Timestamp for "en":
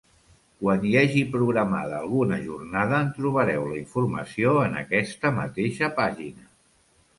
3.07-3.13, 4.65-4.77